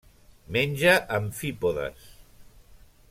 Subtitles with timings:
[0.55, 2.01] Menja amfípodes.